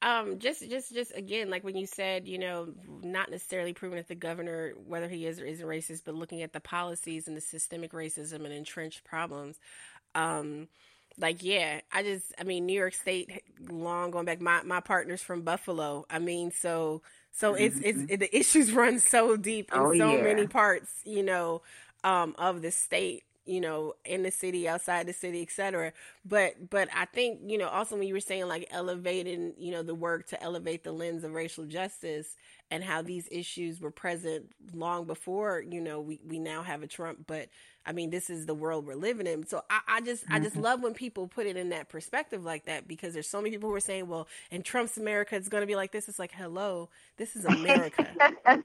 [0.00, 4.08] Um, just, just, just again, like when you said, you know, not necessarily proving that
[4.08, 7.40] the governor, whether he is or isn't racist, but looking at the policies and the
[7.40, 9.60] systemic racism and entrenched problems.
[10.14, 10.68] Um,
[11.18, 15.22] like, yeah, I just, I mean, New York State, long going back, my my partner's
[15.22, 16.06] from Buffalo.
[16.10, 20.16] I mean, so, so it's it's it, the issues run so deep in Oh, so
[20.16, 20.18] yeah.
[20.18, 21.62] many parts, you know,
[22.04, 25.92] um, of the state you know in the city outside the city etc
[26.24, 29.82] but but i think you know also when you were saying like elevating you know
[29.82, 32.36] the work to elevate the lens of racial justice
[32.70, 36.86] and how these issues were present long before you know we we now have a
[36.86, 37.48] trump but
[37.84, 39.44] i mean this is the world we're living in.
[39.46, 40.62] So i, I just i just mm-hmm.
[40.62, 43.68] love when people put it in that perspective like that because there's so many people
[43.68, 46.08] who are saying well in trump's america it's going to be like this.
[46.08, 48.06] It's like hello this is america.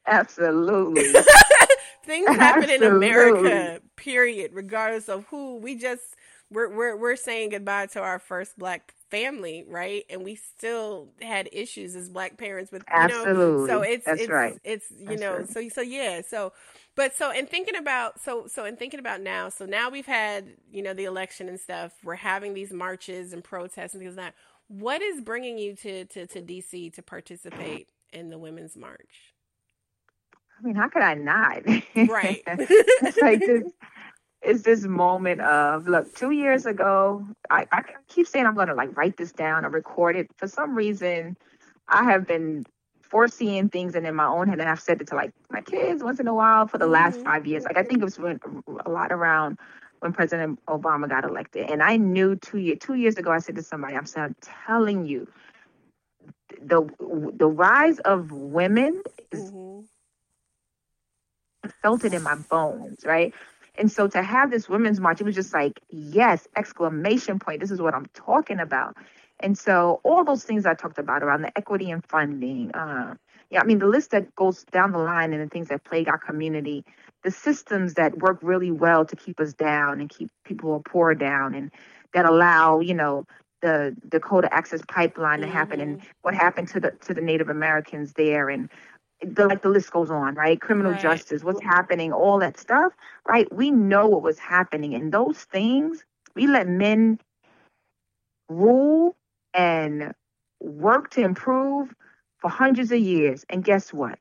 [0.05, 1.13] Absolutely.
[2.07, 5.57] things happen in America, period, regardless of who.
[5.57, 6.03] We just
[6.51, 10.05] we're we're we're saying goodbye to our first black family, right?
[10.09, 13.67] And we still had issues as black parents with you know Absolutely.
[13.67, 14.59] so it's That's it's right.
[14.63, 15.47] it's you That's know right.
[15.47, 16.53] so so yeah so
[16.95, 20.47] but so in thinking about so so in thinking about now so now we've had
[20.71, 24.27] you know the election and stuff we're having these marches and protests and things like
[24.27, 24.35] that
[24.69, 29.33] what is bringing you to to to DC to participate in the women's march
[30.59, 31.63] I mean, how could I not?
[32.09, 32.43] right.
[32.47, 33.63] It's like this
[34.41, 38.75] it's this moment of look two years ago I, I keep saying i'm going to
[38.75, 40.27] like write this down or record it.
[40.37, 41.37] For some reason
[41.87, 42.65] i have been
[43.01, 46.03] foreseeing things and in my own head and i've said it to like my kids
[46.03, 47.23] once in a while for the last Mhm.
[47.23, 47.63] five years.
[47.65, 48.39] Like i think it was when,
[48.85, 49.57] a lot around
[49.99, 51.69] when president obama got elected.
[51.71, 54.35] And i knew two year two years ago i said to somebody i'm saying i'm
[54.41, 55.27] telling you
[56.61, 56.87] the
[57.37, 59.51] the rise of women is
[61.81, 63.33] Felt it in my bones, right?
[63.77, 67.59] And so to have this women's march, it was just like, yes, exclamation point.
[67.59, 68.95] This is what I'm talking about.
[69.39, 73.15] And so all those things I talked about around the equity and funding, uh,
[73.51, 76.07] yeah, I mean the list that goes down the line and the things that plague
[76.07, 76.83] our community,
[77.23, 81.53] the systems that work really well to keep us down and keep people poor down,
[81.53, 81.71] and
[82.13, 83.25] that allow, you know,
[83.61, 88.13] the Dakota Access Pipeline to happen, and what happened to the to the Native Americans
[88.13, 88.69] there, and
[89.21, 90.59] the, like the list goes on, right?
[90.59, 91.01] Criminal Right.
[91.01, 92.93] justice, what's happening, all that stuff,
[93.27, 93.51] right?
[93.53, 97.19] We know what was happening, and those things we let men
[98.49, 99.15] rule
[99.53, 100.13] and
[100.61, 101.93] work to improve
[102.39, 104.19] for hundreds of years, and guess what?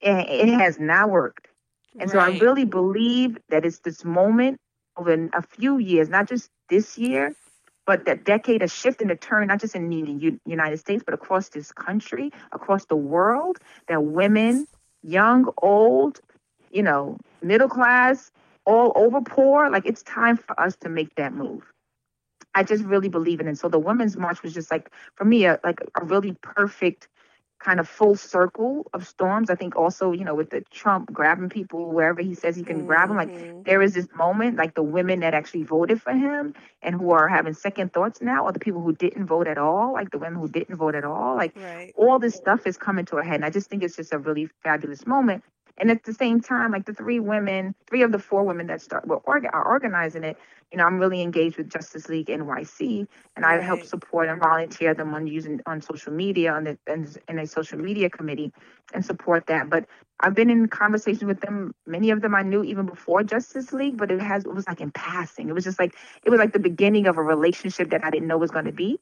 [0.00, 1.48] It, it has not worked.
[1.98, 4.58] And so I really believe that it's this moment
[4.96, 7.34] over a few years, not just this year,
[7.86, 11.14] but that decade of shift and a turn, not just in the United States, but
[11.14, 14.66] across this country, across the world, that women,
[15.02, 16.20] young, old,
[16.70, 18.30] you know, middle class,
[18.64, 21.62] all over poor, like it's time for us to make that move.
[22.54, 23.58] I just really believe in it.
[23.58, 27.06] So the Women's March was just like, for me, a, like a really perfect
[27.66, 29.50] kind of full circle of storms.
[29.50, 32.86] I think also, you know, with the Trump grabbing people wherever he says he can
[32.86, 33.62] grab them, like mm-hmm.
[33.64, 37.26] there is this moment, like the women that actually voted for him and who are
[37.26, 40.38] having second thoughts now, or the people who didn't vote at all, like the women
[40.38, 43.34] who didn't vote at all, like right all this stuff is coming to a head.
[43.34, 45.42] And I just think it's just a really fabulous moment.
[45.78, 48.80] And at the same time, like the three women, three of the four women that
[48.80, 50.36] start were orga- are organizing it.
[50.72, 54.94] You know, I'm really engaged with Justice League NYC, and I help support and volunteer
[54.94, 58.52] them on using on social media on the in, in a social media committee
[58.92, 59.70] and support that.
[59.70, 59.86] But
[60.20, 61.74] I've been in conversations with them.
[61.86, 64.80] Many of them I knew even before Justice League, but it has it was like
[64.80, 65.48] in passing.
[65.48, 68.28] It was just like it was like the beginning of a relationship that I didn't
[68.28, 68.98] know was going to be.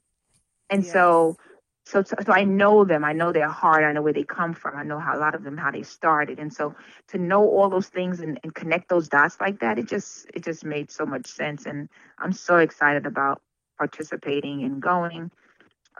[0.69, 0.85] And Yes.
[0.85, 1.37] so
[1.85, 3.05] so so I know them.
[3.05, 3.83] I know their heart.
[3.83, 4.75] I know where they come from.
[4.75, 6.39] I know how a lot of them how they started.
[6.39, 6.75] And so
[7.09, 10.43] to know all those things and, and connect those dots like that, it just it
[10.43, 11.65] just made so much sense.
[11.65, 13.41] And I'm so excited about
[13.77, 15.31] participating and going.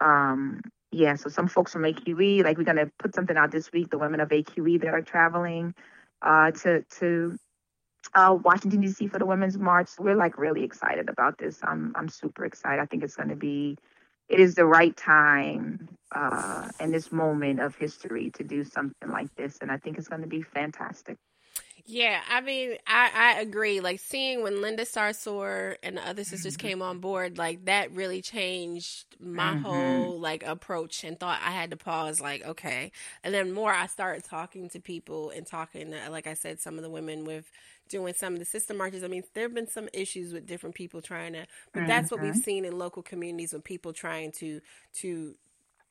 [0.01, 3.89] Um, yeah, so some folks from AQE, like we're gonna put something out this week.
[3.89, 5.75] The women of AQE that are traveling
[6.21, 7.37] uh, to to
[8.13, 9.07] uh, Washington D.C.
[9.07, 9.89] for the Women's March.
[9.99, 11.59] We're like really excited about this.
[11.63, 12.81] I'm I'm super excited.
[12.81, 13.77] I think it's gonna be,
[14.29, 19.29] it is the right time uh, in this moment of history to do something like
[19.35, 21.17] this, and I think it's gonna be fantastic.
[21.85, 23.79] Yeah, I mean, I, I agree.
[23.79, 26.57] Like seeing when Linda Sarsour and the other sisters Mm-hmm.
[26.57, 29.55] came on board, like that really changed my Mhm.
[29.55, 32.91] whole like approach and thought I had to pause, like, okay.
[33.23, 36.77] And then more I started talking to people and talking to, like I said, some
[36.77, 37.51] of the women with
[37.89, 39.03] doing some of the sister marches.
[39.03, 42.19] I mean, there have been some issues with different people trying to but that's what
[42.21, 44.61] we've seen in local communities with people trying to
[44.93, 45.35] to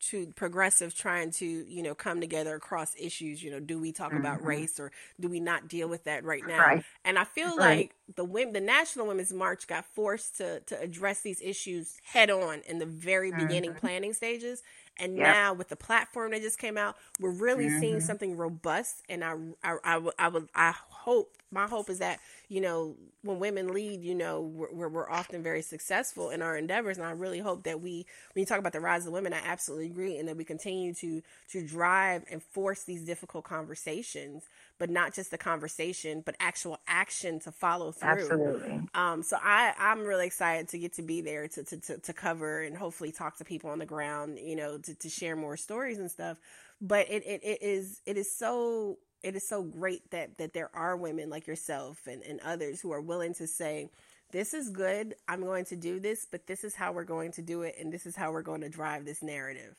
[0.00, 4.16] to progressive trying to you know come together across issues you know do we talk
[4.16, 4.44] about Mhm.
[4.44, 6.84] race or do we not deal with that right now Right.
[7.04, 7.58] and i feel Right.
[7.58, 12.28] like the women the national women's march got forced to to address these issues head
[12.28, 13.76] on in the very beginning Mhm.
[13.76, 14.62] planning stages
[14.98, 15.22] and Yep.
[15.22, 18.00] now with the platform that just came out we're really seeing Mhm.
[18.00, 20.74] something robust and I, I i i would i
[21.04, 25.42] hope my hope is that you know when women lead you know we're, we're, often
[25.42, 28.72] very successful in our endeavors and i really hope that we when you talk about
[28.72, 32.42] the rise of women i absolutely agree and that we continue to to drive and
[32.42, 34.44] force these difficult conversations
[34.78, 38.80] but not just the conversation but actual action to follow through Absolutely.
[38.94, 42.12] um, so I, I'm really excited to get to be there to, to, to, to
[42.12, 45.56] cover and hopefully talk to people on the ground, you know, to, to share more
[45.56, 46.38] stories and stuff.
[46.80, 50.70] But it, it, it is it is so it is so great that that there
[50.74, 53.90] are women like yourself and, and others who are willing to say,
[54.32, 57.42] This is good, I'm going to do this, but this is how we're going to
[57.42, 59.76] do it and this is how we're going to drive this narrative.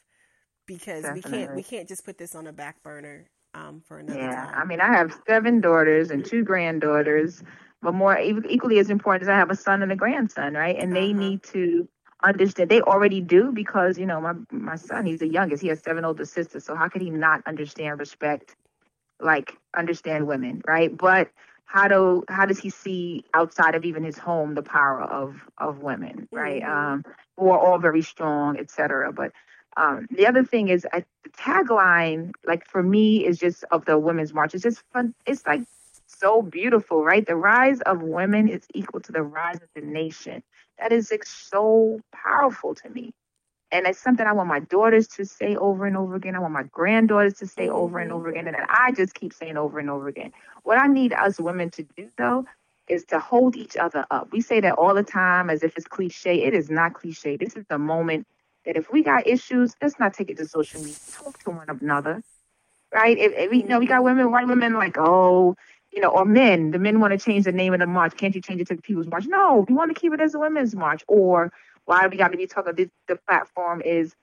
[0.68, 4.28] Because we can't we can't just put this on a back burner um, for another
[4.28, 4.62] Yeah, time.
[4.62, 7.44] I mean, I have seven daughters and two granddaughters,
[7.82, 10.78] but more equally as important is I have a son and a grandson, right?
[10.78, 11.14] And they Uh-huh.
[11.14, 11.88] need to
[12.24, 12.70] understand.
[12.70, 15.62] They already do because you know my my son, he's the youngest.
[15.64, 18.56] He has seven older sisters, so how could he not understand respect,
[19.22, 20.96] like understand women, right?
[20.96, 21.30] But
[21.66, 25.80] how do how does he see outside of even his home the power of of
[25.82, 26.62] women, right?
[26.62, 26.70] Mhm.
[26.70, 27.06] Um,
[27.38, 29.12] who are all very strong, etc.
[29.14, 29.32] But
[29.78, 33.98] um, the other thing is I, the tagline, like for me, is just of the
[34.00, 34.54] Women's March.
[34.54, 35.14] It's just fun.
[35.26, 35.62] It's like
[36.08, 37.26] so beautiful, right?
[37.26, 40.44] The rise of women is equal to the rise of the nation.
[40.80, 43.14] That is like, so powerful to me.
[43.72, 46.36] And it's something I want my daughters to say over and over again.
[46.36, 48.48] I want my granddaughters to say over and over again.
[48.48, 50.32] And I just keep saying over and over again.
[50.64, 52.46] What I need us women to do, though,
[52.88, 54.32] is to hold each other up.
[54.32, 56.44] We say that all the time as if it's cliche.
[56.44, 57.38] It is not cliche.
[57.38, 58.28] This is the moment
[58.66, 60.96] that if we got issues, let's not take it to social media.
[61.12, 62.22] Talk to one another,
[62.94, 63.18] right?
[63.18, 65.56] If, if we you know we got women, white women like, oh,
[65.92, 66.72] you know, or men.
[66.72, 68.18] The men want to change the name of the march.
[68.18, 69.26] Can't you change it to the People's March?
[69.28, 71.04] No, we want to keep it as a women's march.
[71.08, 71.52] Or
[71.86, 72.74] why do we got to be talking?
[72.76, 74.16] This, the platform is,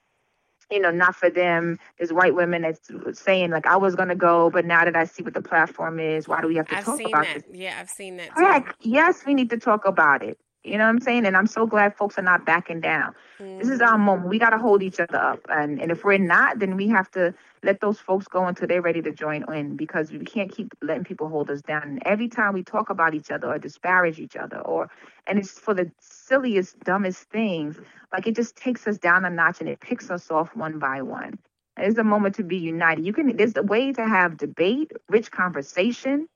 [0.70, 1.79] you know, not for them.
[1.98, 5.22] There's white women that's saying like, I was gonna go, but now that I see
[5.22, 7.35] what the platform is, why do we have to I've talk seen about that.
[7.35, 7.44] this?
[7.53, 8.44] Yeah, I've seen that too.
[8.44, 10.38] Heck, yes, we need to talk about it.
[10.64, 11.27] You know what I'm saying?
[11.27, 13.14] And I'm so glad folks are not backing down.
[13.40, 14.01] This is our mm.
[14.01, 14.29] moment.
[14.29, 15.40] We got to hold each other up.
[15.48, 18.83] And, and if we're not, then we have to let those folks go until they're
[18.83, 21.83] ready to join in because we can't keep letting people hold us down.
[21.83, 24.90] And every time we talk about each other or disparage each other, or
[25.27, 27.79] and it's for the silliest, dumbest things,
[28.12, 31.03] like it just takes us down a notch and it picks us off one by
[31.03, 31.38] one.
[31.77, 33.07] It's a moment to be united.
[33.07, 33.37] You can.
[33.37, 36.29] There's a way to have debate, rich conversation,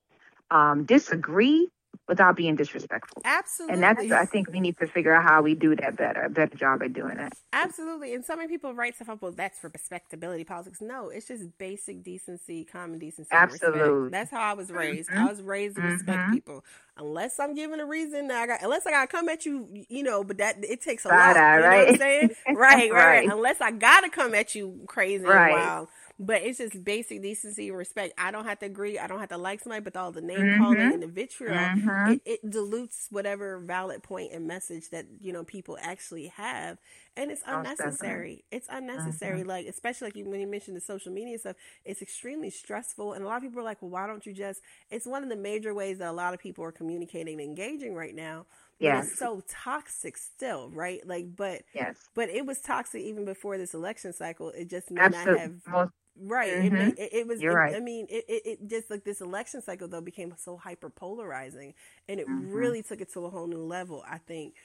[0.51, 1.69] um, disagree
[2.07, 3.21] without being disrespectful.
[3.25, 3.73] Absolutely.
[3.73, 6.29] And that's I think we need to figure out how we do that better, a
[6.29, 7.33] better job at doing that.
[7.53, 8.13] Absolutely.
[8.13, 10.79] And so many people write stuff up, well, that's for respectability politics.
[10.81, 13.29] No, it's just basic decency, common decency.
[13.31, 14.09] Absolutely.
[14.09, 15.09] That's how I was raised.
[15.09, 15.17] Mhm.
[15.17, 16.31] I was raised to respect Mhm.
[16.33, 16.63] people.
[16.97, 19.67] Unless I'm given a reason that I got, unless I got to come at you,
[19.89, 21.35] you know, but that, it takes a lot.
[21.35, 21.97] Side-eye, You know what I'm right?
[21.99, 22.29] saying?
[22.47, 22.91] right, right, right.
[22.91, 23.29] Right.
[23.31, 25.51] Unless I got to come at you crazy Right.
[25.53, 25.87] and wild.
[26.19, 28.13] But it's just basic decency and respect.
[28.17, 28.97] I don't have to agree.
[28.97, 30.63] I don't have to like somebody, but all the name mm-hmm.
[30.63, 32.13] calling and the vitriol, mm-hmm.
[32.13, 36.79] it, it, dilutes whatever valid point and message that you know people actually have,
[37.15, 38.43] and it's unnecessary.
[38.51, 39.41] It's unnecessary.
[39.41, 39.49] Mm-hmm.
[39.49, 41.55] Like especially like when you mentioned the social media stuff,
[41.85, 44.61] it's extremely stressful, and a lot of people are like, "Well, why don't you just?"
[44.89, 47.93] It's one of the major ways that a lot of people are communicating and engaging
[47.93, 48.45] right now
[48.79, 49.07] yes.
[49.07, 51.05] it's so toxic still, right?
[51.05, 54.49] Like, but yes, but it was toxic even before this election cycle.
[54.49, 55.31] It just may Absolutely.
[55.33, 55.51] not have.
[55.67, 55.91] Most,
[56.21, 56.53] right.
[56.53, 56.75] Mm-hmm.
[56.75, 57.41] It, it, it, was.
[57.41, 57.75] You're it, right.
[57.75, 61.73] I mean, it, it, just like this election cycle though became so hyper polarizing,
[62.07, 62.51] and it mm-hmm.
[62.51, 64.03] really took it to a whole new level.
[64.09, 64.55] I think.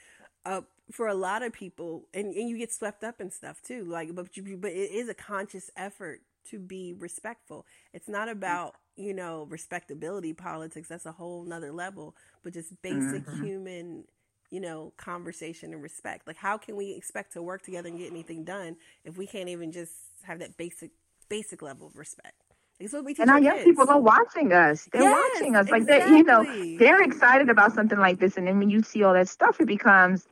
[0.45, 3.85] Uh, for a lot of people, and, and you get swept up in stuff too.
[3.85, 7.65] Like, but you, but it is a conscious effort to be respectful.
[7.93, 8.33] It's not mm.
[8.33, 10.89] about you know respectability politics.
[10.89, 13.45] That's a whole nother level but just basic mm-hmm.
[13.45, 14.05] human,
[14.51, 16.27] you know, conversation and respect.
[16.27, 19.49] Like, how can we expect to work together and get anything done if we can't
[19.49, 19.93] even just
[20.23, 20.91] have that basic,
[21.33, 22.35] basic level of respect?
[23.19, 24.89] and our, young people are watching us.
[24.93, 25.71] They're yes, watching us.
[25.71, 26.11] Like exactly.
[26.11, 29.15] they, you know, they're excited about something like this, and then when you see all
[29.15, 30.27] that stuff, it becomes,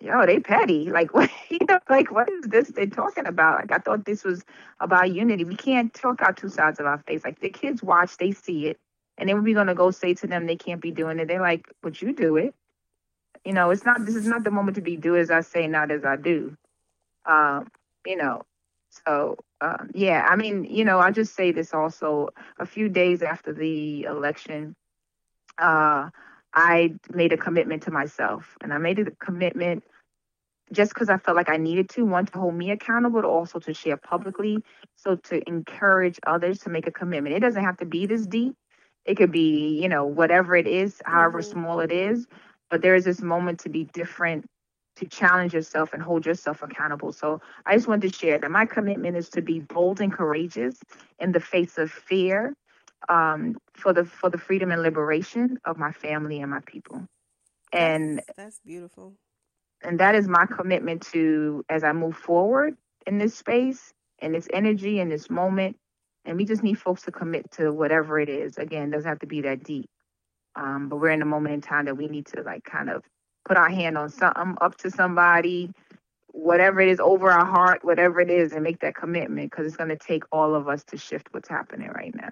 [0.00, 0.88] yo, they petty.
[0.98, 1.30] Like what?
[1.50, 3.60] You know, like what is this they're talking about?
[3.60, 4.44] Like I thought this was
[4.78, 5.44] about unity.
[5.44, 7.24] We can't talk out two sides of our face.
[7.24, 8.78] Like the kids watch, they see it,
[9.18, 11.26] and then we're gonna go say to them they can't be doing it.
[11.26, 12.54] They're like, "But you do it."
[13.44, 14.06] You know, it's not.
[14.06, 16.56] This is not the moment to be do as I say, not as I do.
[17.26, 17.68] Um,
[18.06, 18.42] you know,
[18.90, 20.26] so um, yeah.
[20.28, 22.28] I mean, you know, I just say this also.
[22.58, 24.74] A few days after the election,
[25.58, 26.10] uh,
[26.52, 29.84] I made a commitment to myself, and I made a commitment
[30.72, 33.58] just because I felt like I needed to, one, to hold me accountable, but also
[33.60, 34.58] to share publicly.
[34.96, 37.34] So to encourage others to make a commitment.
[37.34, 38.54] It doesn't have to be this deep.
[39.04, 41.50] It could be, you know, whatever it is, however mm-hmm.
[41.50, 42.26] small it is.
[42.70, 44.46] But there is this moment to be different,
[45.00, 47.12] to challenge yourself and hold yourself accountable.
[47.12, 50.78] So I just wanted to share that my commitment is to be bold and courageous
[51.18, 52.54] in the face of fear
[53.08, 57.06] um, for the for the freedom and liberation of my family and my people.
[57.72, 59.14] And that's, that's beautiful.
[59.82, 62.76] And that is my commitment to as I move forward
[63.06, 65.76] in this space, and this energy, and this moment,
[66.26, 68.58] and we just need folks to commit to whatever it is.
[68.58, 69.88] Again, doesn't have to be that deep.
[70.56, 73.02] Um, but we're in a moment in time that we need to like kind of
[73.44, 75.70] put our hand on something up to somebody,
[76.28, 79.76] whatever it is over our heart, whatever it is, and make that commitment because it's
[79.76, 82.30] going to take all of us to shift what's happening right now.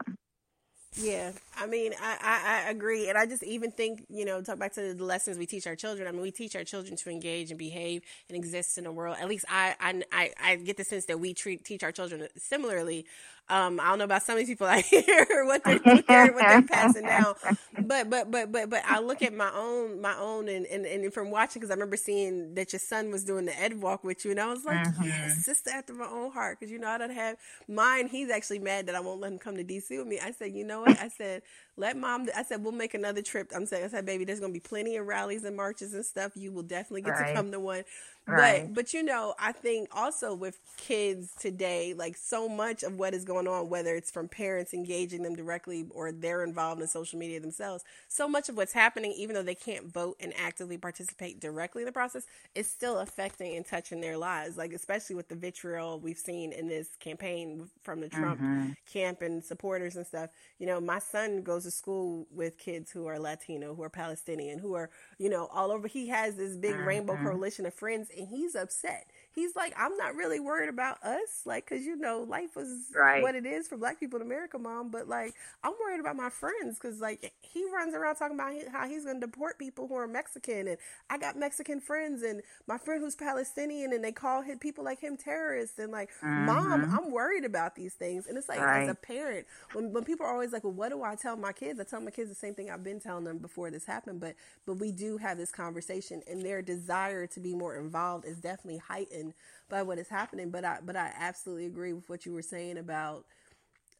[0.96, 3.08] Yeah, I mean, I, I, I, agree.
[3.08, 5.76] And I just even think, you know, talk back to the lessons we teach our
[5.76, 6.08] children.
[6.08, 9.16] I mean, we teach our children to engage and behave and exist in the world.
[9.20, 9.74] At least I,
[10.10, 13.06] I, I get the sense that we treat, teach our children similarly
[13.50, 16.32] um, I don't know about some of these people I hear what they're, what they're,
[16.32, 17.34] what they're passing down,
[17.80, 21.12] but but but but but I look at my own my own and and, and
[21.12, 24.24] from watching because I remember seeing that your son was doing the ed walk with
[24.24, 25.04] you, and I was like, mm-hmm.
[25.04, 27.36] yes, sister after my own heart, because you know I don't have
[27.68, 28.08] mine.
[28.08, 30.18] He's actually mad that I won't let him come to DC with me.
[30.22, 30.98] I said, you know what?
[30.98, 31.42] I said
[31.78, 32.28] let mom.
[32.36, 33.52] I said we'll make another trip.
[33.54, 36.32] I'm saying I said, baby, there's gonna be plenty of rallies and marches and stuff.
[36.34, 37.28] You will definitely get right.
[37.28, 37.84] to come to one.
[38.28, 38.66] Right.
[38.66, 43.14] But but you know, I think also with kids today, like so much of what
[43.14, 47.18] is going on, whether it's from parents engaging them directly or they're involved in social
[47.18, 51.40] media themselves, so much of what's happening, even though they can't vote and actively participate
[51.40, 54.58] directly in the process, is still affecting and touching their lives.
[54.58, 58.70] Like especially with the vitriol we've seen in this campaign from the Trump mm-hmm.
[58.92, 60.28] camp and supporters and stuff.
[60.58, 64.58] You know, my son goes to school with kids who are Latino, who are Palestinian,
[64.58, 65.86] who are you know all over.
[65.86, 66.88] He has this big mm-hmm.
[66.88, 69.10] rainbow coalition of friends and he's upset.
[69.34, 73.22] He's like, I'm not really worried about us, like, cause you know, life is right.
[73.22, 74.90] what it is for Black people in America, mom.
[74.90, 78.88] But like, I'm worried about my friends, cause like he runs around talking about how
[78.88, 83.02] he's gonna deport people who are Mexican, and I got Mexican friends, and my friend
[83.02, 86.46] who's Palestinian, and they call him, people like him terrorists, and like, mm-hmm.
[86.46, 88.82] mom, I'm worried about these things, and it's like right.
[88.82, 91.52] as a parent, when when people are always like, well, what do I tell my
[91.52, 91.78] kids?
[91.78, 94.34] I tell my kids the same thing I've been telling them before this happened, but
[94.66, 98.78] but we do have this conversation, and their desire to be more involved is definitely
[98.78, 99.27] heightened
[99.68, 100.50] by what is happening.
[100.50, 103.24] But I but I absolutely agree with what you were saying about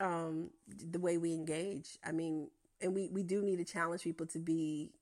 [0.01, 1.99] um, the way we engage.
[2.05, 2.49] I mean,
[2.81, 4.93] and we we do need to challenge people to be,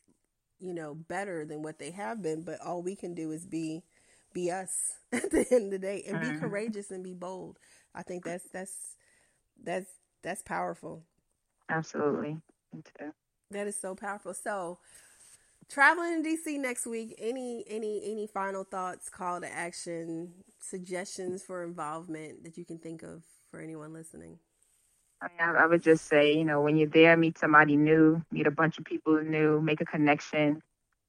[0.58, 2.42] you know, better than what they have been.
[2.42, 3.82] But all we can do is be
[4.32, 6.40] be us at the end of the day and be mm-hmm.
[6.40, 7.58] courageous and be bold.
[7.94, 8.96] I think that's that's
[9.62, 9.90] that's
[10.22, 11.04] that's powerful.
[11.68, 12.38] Absolutely.
[13.50, 14.34] That is so powerful.
[14.34, 14.78] So,
[15.68, 17.14] traveling to DC next week.
[17.18, 23.02] Any any any final thoughts, call to action, suggestions for involvement that you can think
[23.02, 24.38] of for anyone listening?
[25.22, 28.46] I, mean, I would just say, you know, when you're there, meet somebody new, meet
[28.46, 30.62] a bunch of people new, make a connection.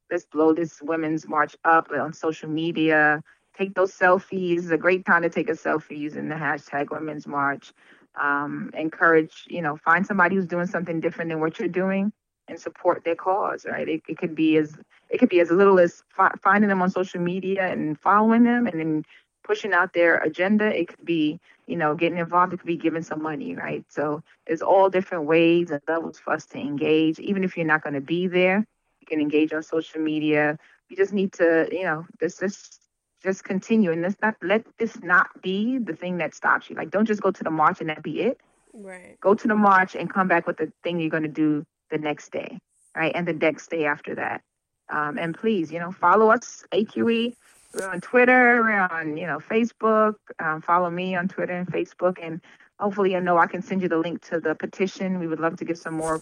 [0.10, 3.22] Let's blow this women's march up on social media.
[3.58, 4.60] Take those selfies.
[4.60, 7.74] It's a great time to take a selfie using the hashtag Women's March.
[8.20, 12.12] um, encourage, you know, find somebody who's doing something different than what you're doing
[12.48, 13.88] and support their cause, right?
[13.88, 14.78] It, it could be as
[15.10, 18.68] it could be as little as fi- finding them on social media and following them
[18.68, 19.06] and then
[19.44, 20.66] pushing out their agenda.
[20.78, 22.54] It could be, you know, getting involved.
[22.54, 23.84] It could be giving some money, right?
[23.90, 27.20] So there's all different ways and levels for us to engage.
[27.20, 28.66] Even if you're not going to be there,
[29.00, 30.58] you can engage on social media.
[30.90, 32.82] You just need to, you know, this just
[33.24, 36.76] just continue and let's not let this not be the thing that stops you.
[36.76, 38.40] Like don't just go to the march and that be it.
[38.74, 39.18] Right.
[39.22, 41.98] Go to the march and come back with the thing you're going to do the
[41.98, 42.60] next day,
[42.96, 43.12] right?
[43.16, 44.42] And the next day after that.
[44.90, 47.34] Um, and please, you know, follow us, AQE.
[47.74, 50.16] We're on Twitter, we're on, you know, Facebook.
[50.40, 52.16] Um, follow me on Twitter and Facebook.
[52.22, 52.42] And
[52.80, 55.20] hopefully, you know, I can send you the link to the petition.
[55.20, 56.22] We would love to get some more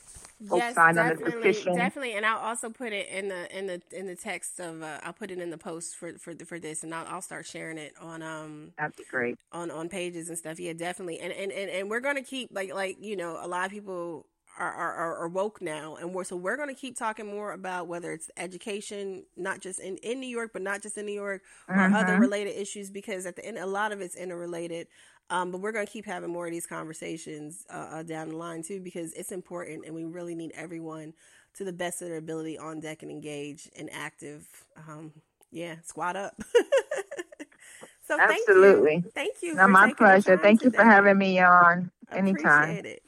[0.50, 1.76] folks Yes, signed on the petition.
[1.76, 5.00] definitely, and I'll also put it in the in the in the text of uh,
[5.04, 7.78] I'll put it in the post for for for this, and I'll, I'll start sharing
[7.78, 9.38] it on um That'd be great.
[9.54, 10.60] on on pages and stuff.
[10.60, 13.66] Yeah, definitely, and and and, and we're gonna keep like like you know a lot
[13.66, 14.26] of people
[14.58, 18.12] are are, are woke now, and we're so we're gonna keep talking more about whether
[18.14, 21.44] it's education, not just in in New York, but not just in New York,
[21.76, 22.20] or other Mhm.
[22.20, 24.88] related issues, because at the end, a lot of it's interrelated.
[25.30, 28.64] Um, but we're gonna keep having more of these conversations uh, uh, down the line
[28.64, 31.14] too, because it's important, and we really need everyone
[31.56, 34.48] to the best of their ability on deck and engaged and active.
[34.78, 35.14] Um,
[35.52, 36.36] yeah, squat up.
[38.08, 39.04] so thank Absolutely.
[39.04, 39.56] you, thank you.
[39.56, 40.38] Now, for my pleasure.
[40.38, 42.70] Thank you for having me on anytime.
[42.70, 43.05] Appreciate it.